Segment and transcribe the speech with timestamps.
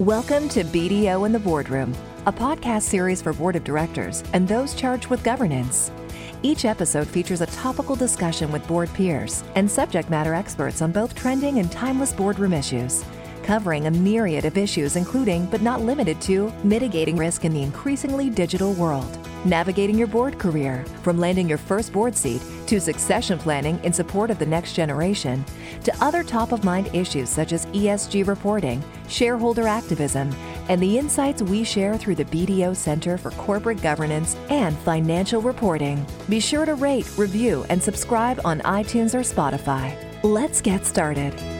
[0.00, 1.96] Welcome to BDO in the Boardroom,
[2.26, 5.90] a podcast series for board of directors and those charged with governance.
[6.42, 11.14] Each episode features a topical discussion with board peers and subject matter experts on both
[11.14, 13.06] trending and timeless boardroom issues,
[13.42, 18.28] covering a myriad of issues, including, but not limited to, mitigating risk in the increasingly
[18.28, 23.82] digital world, navigating your board career, from landing your first board seat to succession planning
[23.84, 25.44] in support of the next generation,
[25.84, 30.34] to other top of mind issues such as ESG reporting, shareholder activism,
[30.68, 36.04] and the insights we share through the BDO Center for Corporate Governance and Financial Reporting.
[36.28, 39.96] Be sure to rate, review, and subscribe on iTunes or Spotify.
[40.22, 41.55] Let's get started.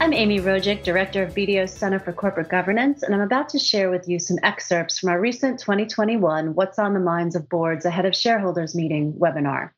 [0.00, 3.90] I'm Amy Rojik, Director of BDO's Center for Corporate Governance, and I'm about to share
[3.90, 8.06] with you some excerpts from our recent 2021 What's on the Minds of Boards Ahead
[8.06, 9.70] of Shareholders Meeting webinar.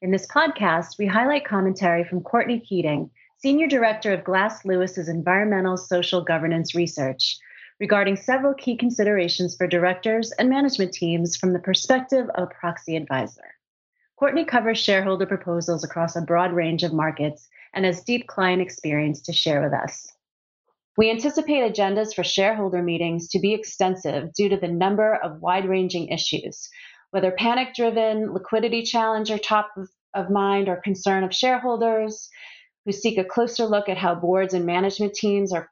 [0.00, 5.76] In this podcast, we highlight commentary from Courtney Keating, Senior Director of Glass Lewis's Environmental
[5.76, 7.36] Social Governance Research,
[7.80, 12.96] regarding several key considerations for directors and management teams from the perspective of a proxy
[12.96, 13.54] advisor.
[14.16, 19.20] Courtney covers shareholder proposals across a broad range of markets and has deep client experience
[19.22, 20.10] to share with us.
[20.96, 25.68] We anticipate agendas for shareholder meetings to be extensive due to the number of wide
[25.68, 26.68] ranging issues,
[27.10, 32.28] whether panic driven, liquidity challenge or top of, of mind or concern of shareholders
[32.84, 35.68] who seek a closer look at how boards and management teams are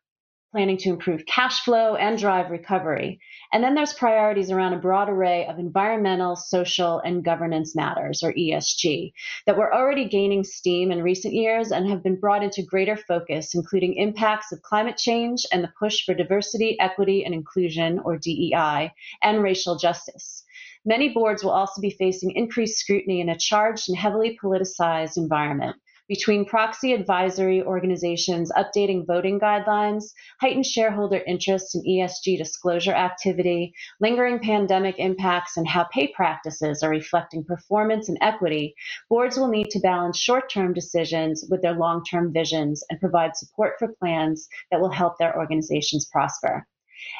[0.53, 3.19] planning to improve cash flow and drive recovery.
[3.55, 8.34] And then there's priorities around a broad array of environmental, social, and governance matters, or
[8.34, 9.12] ESG,
[9.47, 13.55] that were already gaining steam in recent years and have been brought into greater focus,
[13.55, 18.92] including impacts of climate change and the push for diversity, equity, and inclusion, or DEI,
[19.22, 20.44] and racial justice.
[20.84, 25.77] Many boards will also be facing increased scrutiny in a charged and heavily politicized environment
[26.08, 30.05] between proxy advisory organizations updating voting guidelines,
[30.41, 36.91] heightened shareholder interest in ESG disclosure activity, lingering pandemic impacts, and how pay practices are
[36.91, 38.75] reflecting performance and equity,
[39.09, 43.37] boards will need to balance short term decisions with their long term visions and provide
[43.37, 46.66] support for plans that will help their organizations prosper.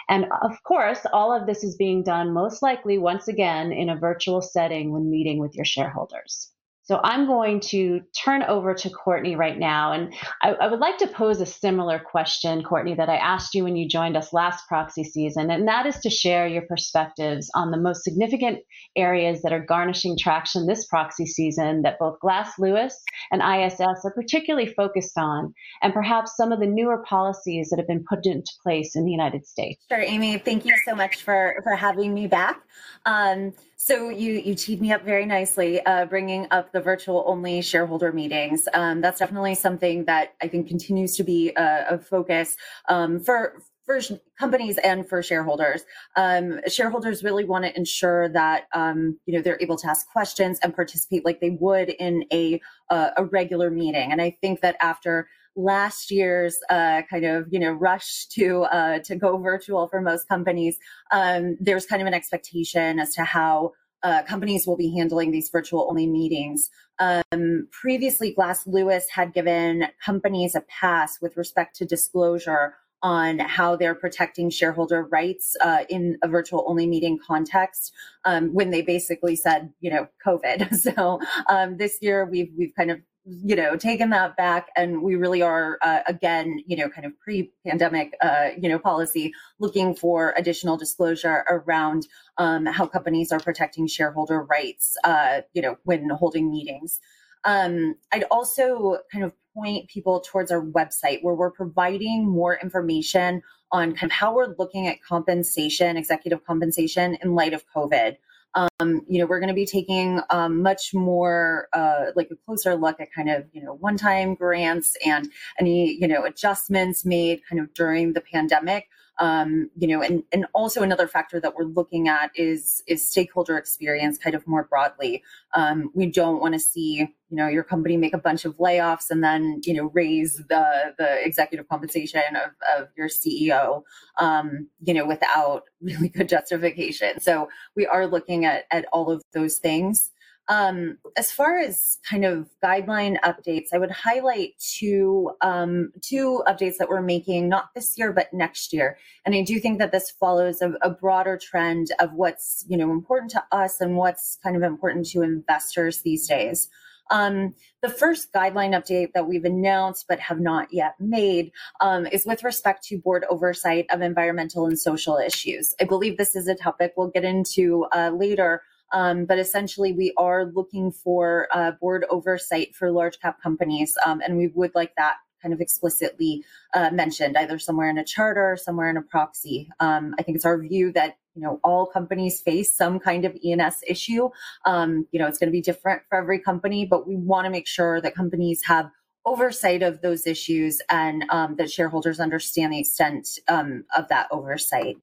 [0.09, 3.97] And of course, all of this is being done most likely once again in a
[3.97, 6.52] virtual setting when meeting with your shareholders.
[6.84, 9.93] So I'm going to turn over to Courtney right now.
[9.93, 10.12] And
[10.43, 13.76] I, I, would like to pose a similar question, Courtney, that I asked you when
[13.76, 15.50] you joined us last proxy season.
[15.50, 18.59] And that is to share your perspectives on the most significant
[18.97, 23.00] areas that are garnishing traction this proxy season that both Glass Lewis
[23.31, 27.87] and ISS are particularly focused on, and perhaps some of the newer policies that have
[27.87, 29.84] been put into place in the United States.
[29.88, 30.38] Sure, Amy.
[30.38, 32.60] Thank you so much for, for having me back.
[33.06, 33.53] Um,
[33.84, 38.12] so you you teed me up very nicely, uh, bringing up the virtual only shareholder
[38.12, 38.69] meetings.
[38.75, 42.56] Um, that's definitely something that I think continues to be a, a focus
[42.88, 44.00] um, for for
[44.38, 45.84] companies and for shareholders.
[46.16, 50.59] Um, shareholders really want to ensure that um, you know they're able to ask questions
[50.62, 54.12] and participate like they would in a a regular meeting.
[54.12, 58.99] And I think that after last year's uh, kind of you know rush to uh,
[59.00, 60.78] to go virtual for most companies,
[61.12, 63.72] um, there's kind of an expectation as to how
[64.03, 66.71] uh, companies will be handling these virtual only meetings.
[66.99, 73.75] Um, previously, Glass Lewis had given companies a pass with respect to disclosure on how
[73.75, 77.93] they're protecting shareholder rights uh, in a virtual only meeting context
[78.25, 80.69] um, when they basically said, you know, COVID.
[80.83, 85.15] So um, this year we've we've kind of you know taken that back and we
[85.15, 90.34] really are uh, again you know kind of pre-pandemic uh, you know policy looking for
[90.37, 96.50] additional disclosure around um, how companies are protecting shareholder rights uh, you know when holding
[96.50, 97.00] meetings.
[97.44, 103.43] Um, i'd also kind of point people towards our website where we're providing more information
[103.71, 108.16] on kind of how we're looking at compensation executive compensation in light of covid
[108.55, 112.75] um, you know, we're going to be taking um, much more uh, like a closer
[112.75, 117.41] look at kind of, you know, one time grants and any, you know, adjustments made
[117.49, 118.88] kind of during the pandemic
[119.23, 123.57] um, you know, and and also another factor that we're looking at is is stakeholder
[123.57, 125.23] experience, kind of more broadly.
[125.55, 129.11] Um, we don't want to see you know your company make a bunch of layoffs
[129.11, 133.85] and then you know raise the the executive compensation of, of your CEO,
[134.19, 137.21] um, you know, without really good justification.
[137.21, 140.11] So we are looking at at all of those things.
[140.49, 146.77] Um, as far as kind of guideline updates, I would highlight two um, two updates
[146.79, 148.99] that we're making, not this year but next year.
[149.25, 152.91] And I do think that this follows a, a broader trend of what's you know
[152.91, 156.69] important to us and what's kind of important to investors these days.
[157.11, 162.25] Um, the first guideline update that we've announced but have not yet made um, is
[162.25, 165.75] with respect to board oversight of environmental and social issues.
[165.81, 168.62] I believe this is a topic we'll get into uh, later.
[168.93, 174.21] Um, but essentially, we are looking for uh, board oversight for large cap companies, um,
[174.21, 176.44] and we would like that kind of explicitly
[176.75, 179.69] uh, mentioned, either somewhere in a charter, or somewhere in a proxy.
[179.81, 183.37] Um, I think it's our view that you know all companies face some kind of
[183.43, 184.31] E&S issue.
[184.65, 187.50] Um, you know, it's going to be different for every company, but we want to
[187.50, 188.91] make sure that companies have
[189.25, 194.97] oversight of those issues and um, that shareholders understand the extent um, of that oversight.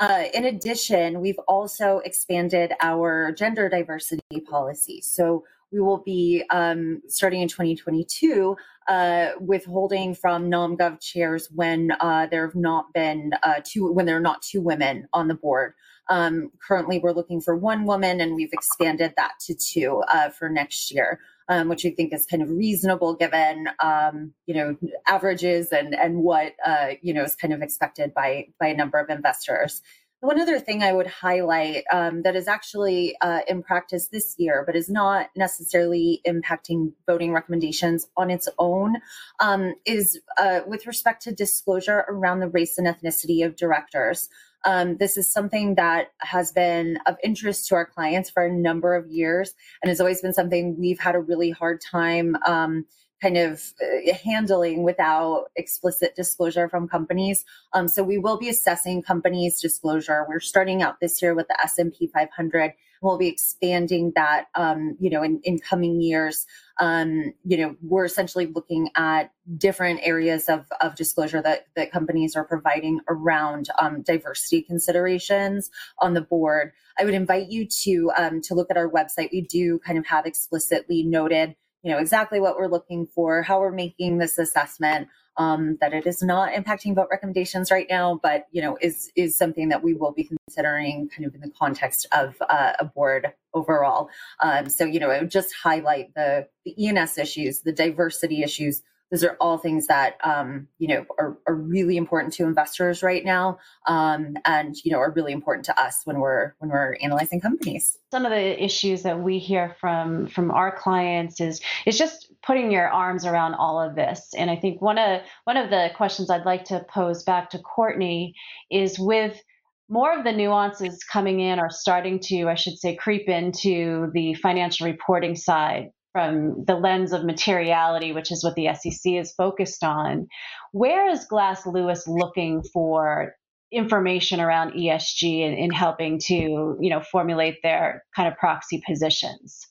[0.00, 5.00] Uh, in addition, we've also expanded our gender diversity policy.
[5.00, 8.56] So we will be um, starting in 2022
[8.86, 14.16] uh, withholding from nomgov chairs when uh, there have not been uh, two when there
[14.16, 15.74] are not two women on the board.
[16.10, 20.48] Um, currently, we're looking for one woman, and we've expanded that to two uh, for
[20.48, 21.18] next year.
[21.46, 24.76] Um, which we think is kind of reasonable given um, you know
[25.06, 28.98] averages and and what uh, you know is kind of expected by by a number
[28.98, 29.82] of investors.
[30.24, 34.62] One other thing I would highlight um, that is actually uh, in practice this year,
[34.64, 38.96] but is not necessarily impacting voting recommendations on its own,
[39.40, 44.30] um, is uh, with respect to disclosure around the race and ethnicity of directors.
[44.64, 48.94] Um, this is something that has been of interest to our clients for a number
[48.94, 49.52] of years
[49.82, 52.86] and has always been something we've had a really hard time um,
[53.20, 57.44] kind of uh, handling without explicit disclosure from companies.
[57.72, 60.26] Um, so we will be assessing companies' disclosure.
[60.28, 62.72] We're starting out this year with the S&P 500.
[63.04, 66.46] We'll be expanding that, um, you know, in, in coming years.
[66.80, 72.34] Um, you know, we're essentially looking at different areas of, of disclosure that, that companies
[72.34, 76.72] are providing around um, diversity considerations on the board.
[76.98, 79.30] I would invite you to um, to look at our website.
[79.32, 83.60] We do kind of have explicitly noted you know exactly what we're looking for, how
[83.60, 85.08] we're making this assessment.
[85.36, 89.36] Um, that it is not impacting vote recommendations right now, but you know is is
[89.36, 93.32] something that we will be considering kind of in the context of uh, a board
[93.52, 94.08] overall.
[94.40, 98.82] Um, so you know, it would just highlight the the E&S issues, the diversity issues,
[99.10, 103.24] those are all things that um, you know are, are, really important to investors right
[103.24, 107.40] now um, and you know are really important to us when we're when we're analyzing
[107.40, 107.96] companies.
[108.10, 112.70] Some of the issues that we hear from from our clients is is just putting
[112.70, 114.30] your arms around all of this.
[114.36, 117.58] And i think one of one of the questions i'd like to pose back to
[117.58, 118.34] courtney
[118.70, 119.40] is with
[119.88, 124.34] more of the nuances coming in are starting to, I should say, creep into the
[124.34, 129.82] financial reporting side from the lens of materiality, which is what the SEC is focused
[129.82, 130.28] on.
[130.70, 133.34] Where is Glass Lewis looking for
[133.72, 139.66] information around ESG in, in helping to, you know, formulate their kind of proxy positions?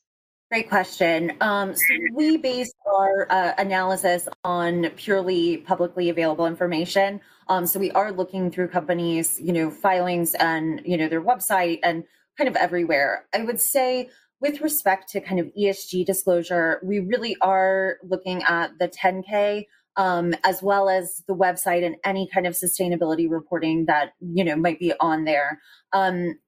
[0.52, 1.32] Great question.
[1.40, 7.22] Um, so we base our uh, analysis on purely publicly available information.
[7.48, 11.80] Um, so we are looking through companies, you know, filings and you know their website
[11.84, 12.04] and
[12.38, 13.26] kind of everywhere.
[13.34, 14.10] I would say
[14.44, 20.36] with respect to kind of ESG disclosure, we really are looking at the 10K um,
[20.44, 24.80] as well as the website and any kind of sustainability reporting that you know might
[24.80, 25.62] be on there.
[25.94, 26.40] Um,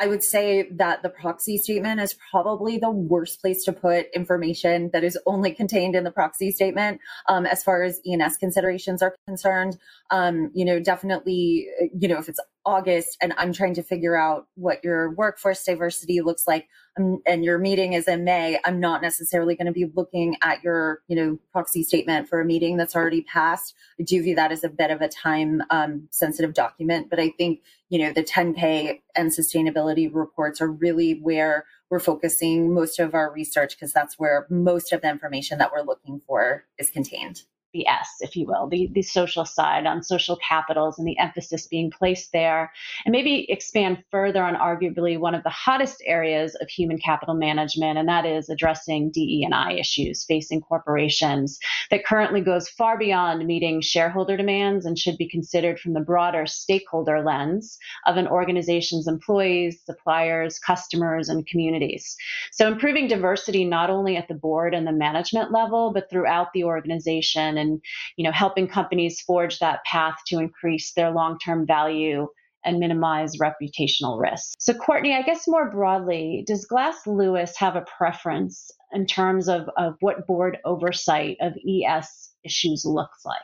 [0.00, 4.90] I would say that the proxy statement is probably the worst place to put information
[4.92, 9.16] that is only contained in the proxy statement um, as far as E&S considerations are
[9.26, 9.76] concerned.
[10.10, 11.66] Um, you know, definitely,
[11.98, 16.20] you know, if it's August and I'm trying to figure out what your workforce diversity
[16.20, 19.86] looks like um, and your meeting is in May, I'm not necessarily going to be
[19.94, 23.74] looking at your, you know, proxy statement for a meeting that's already passed.
[23.98, 27.30] I do view that as a bit of a time um, sensitive document, but I
[27.38, 33.14] think, you know, the 10K and sustainability reports are really where we're focusing most of
[33.14, 37.44] our research because that's where most of the information that we're looking for is contained
[37.72, 41.66] the S, if you will, the, the social side on social capitals and the emphasis
[41.66, 42.72] being placed there.
[43.04, 47.98] And maybe expand further on arguably one of the hottest areas of human capital management,
[47.98, 51.58] and that is addressing DE&I issues facing corporations
[51.90, 56.46] that currently goes far beyond meeting shareholder demands and should be considered from the broader
[56.46, 62.16] stakeholder lens of an organization's employees, suppliers, customers, and communities.
[62.52, 66.64] So improving diversity not only at the board and the management level, but throughout the
[66.64, 67.67] organization and
[68.16, 72.26] you know helping companies forge that path to increase their long-term value
[72.64, 74.54] and minimize reputational risk.
[74.58, 79.68] So, Courtney, I guess more broadly, does Glass Lewis have a preference in terms of,
[79.76, 83.38] of what board oversight of ES issues looks like?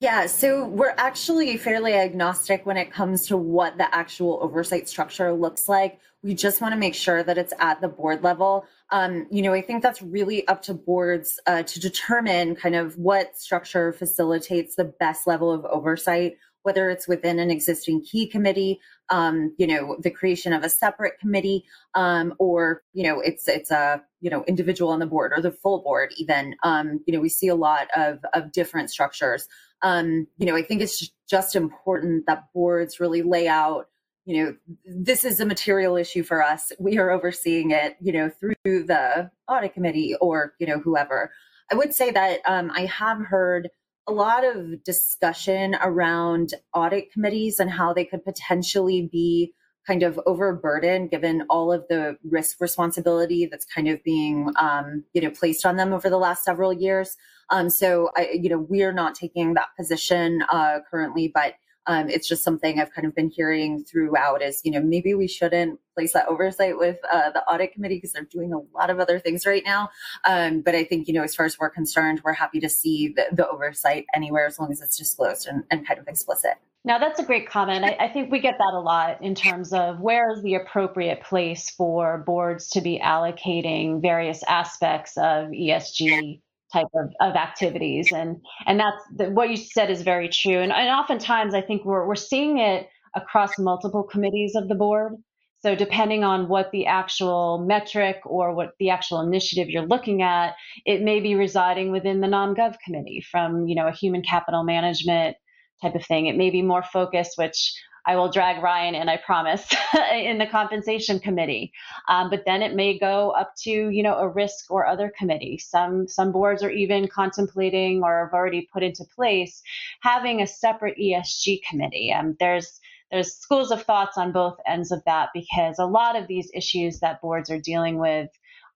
[0.00, 5.32] Yeah, so we're actually fairly agnostic when it comes to what the actual oversight structure
[5.32, 5.98] looks like.
[6.22, 8.66] We just want to make sure that it's at the board level.
[8.90, 12.98] Um, you know, I think that's really up to boards uh, to determine kind of
[12.98, 18.80] what structure facilitates the best level of oversight whether it's within an existing key committee,
[19.08, 23.70] um, you know, the creation of a separate committee, um, or you know, it's it's
[23.70, 26.12] a you know individual on the board or the full board.
[26.16, 29.48] Even um, you know, we see a lot of of different structures.
[29.82, 33.86] Um, you know, I think it's just important that boards really lay out.
[34.30, 36.70] You know, this is a material issue for us.
[36.78, 37.96] We are overseeing it.
[38.00, 41.32] You know, through the audit committee or you know whoever.
[41.72, 43.70] I would say that um, I have heard
[44.06, 49.52] a lot of discussion around audit committees and how they could potentially be
[49.84, 55.20] kind of overburdened given all of the risk responsibility that's kind of being um, you
[55.20, 57.16] know placed on them over the last several years
[57.50, 61.54] um, so I, you know we're not taking that position uh, currently but
[61.86, 65.26] um, it's just something I've kind of been hearing throughout is, you know, maybe we
[65.26, 69.00] shouldn't place that oversight with uh, the audit committee because they're doing a lot of
[69.00, 69.90] other things right now.
[70.26, 73.14] Um, but I think, you know, as far as we're concerned, we're happy to see
[73.16, 76.54] the, the oversight anywhere as long as it's disclosed and, and kind of explicit.
[76.84, 77.84] Now, that's a great comment.
[77.84, 81.20] I, I, think we get that a lot in terms of where is the appropriate
[81.22, 86.40] place for boards to be allocating various aspects of ESG
[86.72, 88.12] type of, of activities.
[88.12, 88.36] And
[88.66, 90.58] and that's the, what you said is very true.
[90.58, 95.14] And, and oftentimes i think we're, we're seeing it across multiple committees of the board.
[95.62, 100.54] So depending on what the actual metric or what the actual initiative you're looking at
[100.86, 105.36] it may be residing within the nom-gov committee from you know a human capital management
[105.82, 106.26] type of thing.
[106.26, 107.74] It may be more focused which
[108.10, 109.64] I will drag Ryan in, I promise,
[110.12, 111.72] in the compensation committee.
[112.08, 115.58] Um, but then it may go up to, you know, a risk or other committee.
[115.58, 119.62] Some some boards are even contemplating or have already put into place
[120.00, 122.12] having a separate ESG committee.
[122.12, 122.80] Um, there's
[123.12, 126.98] there's schools of thoughts on both ends of that because a lot of these issues
[126.98, 128.28] that boards are dealing with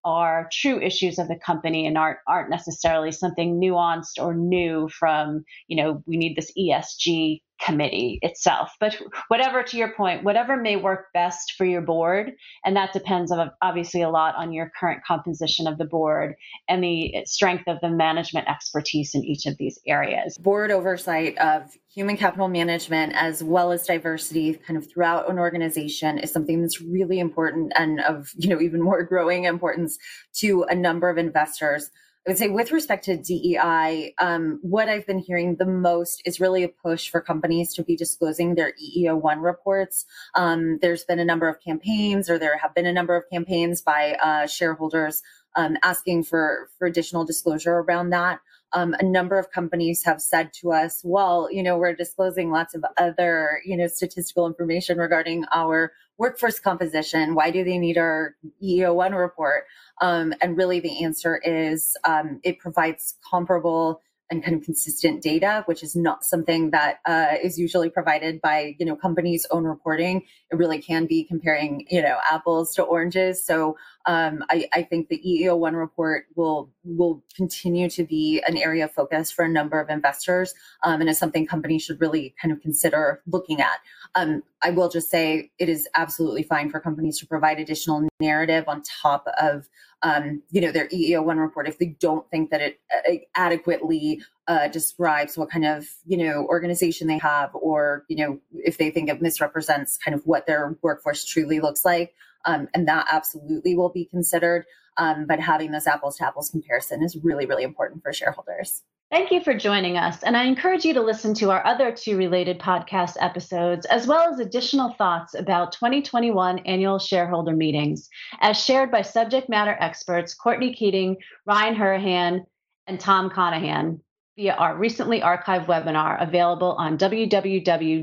[0.05, 5.45] are true issues of the company and aren't aren't necessarily something nuanced or new from
[5.67, 8.73] you know we need this ESG committee itself.
[8.81, 12.33] But whatever, to your point, whatever may work best for your board,
[12.65, 16.35] and that depends on obviously a lot on your current composition of the board
[16.69, 20.37] and the strength of the management expertise in each of these areas.
[20.39, 26.19] Board oversight of human capital management as well as diversity kind of throughout an organization
[26.19, 29.97] is something that's really important and of you know even more growing importance
[30.33, 31.91] to a number of investors
[32.27, 36.41] I would say with respect to DEI, um, what I've been hearing the most is
[36.41, 40.07] really a push for companies to be disclosing their EEO1 reports.
[40.35, 43.83] Um, there's been a number of campaigns, or there have been a number of campaigns
[43.83, 45.23] by uh, shareholders
[45.55, 48.41] um, asking for, for additional disclosure around that.
[48.75, 52.75] Um, a number of companies have said to us, well, you know, we're disclosing lots
[52.75, 57.35] of other, you know, statistical information regarding our workforce composition.
[57.35, 59.65] Why do they need our EEO1 report?
[60.01, 64.01] Um, and really, the answer is um, it provides comparable
[64.31, 68.75] and kind of consistent data, which is not something that uh, is usually provided by
[68.79, 70.23] you know companies' own reporting.
[70.51, 73.45] It really can be comparing you know apples to oranges.
[73.45, 73.77] So
[74.07, 78.93] um, I, I, think the EEO1 report will will continue to be an area of
[78.93, 82.61] focus for a number of investors, um, and is something companies should really kind of
[82.61, 83.79] consider looking at.
[84.15, 88.65] Um, I will just say it is absolutely fine for companies to provide additional narrative
[88.69, 89.69] on top of
[90.03, 94.69] um, you know their EEO1 report if they don't think that it uh, adequately uh,
[94.69, 99.09] describes what kind of you know organization they have, or you know if they think
[99.09, 102.13] it misrepresents kind of what their workforce truly looks like
[102.47, 104.65] um, and that absolutely will be considered.
[104.97, 108.83] Um, but having this apples to apples comparison is really, really important for shareholders.
[109.11, 110.23] Thank you for joining us.
[110.23, 114.33] And I encourage you to listen to our other two related podcast episodes, as well
[114.33, 118.09] as additional thoughts about 2021 annual shareholder meetings,
[118.41, 122.45] as shared by subject matter experts Courtney Keating, Ryan Hurahan,
[122.87, 124.01] and Tom Conahan
[124.37, 128.01] via our recently archived webinar available on www.bdo.com.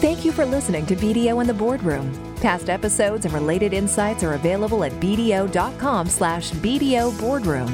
[0.00, 2.10] Thank you for listening to BDO in the Boardroom.
[2.36, 7.70] Past episodes and related insights are available at bdo.com slash BDO Boardroom.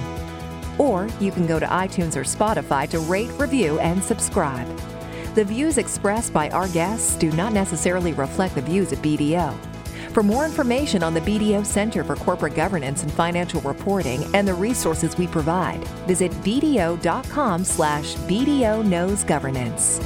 [0.76, 4.66] Or you can go to iTunes or Spotify to rate, review, and subscribe.
[5.36, 9.56] The views expressed by our guests do not necessarily reflect the views of BDO.
[10.10, 14.54] For more information on the BDO Center for Corporate Governance and Financial Reporting and the
[14.54, 20.00] resources we provide, visit bdo.com slash BDO Knows Governance.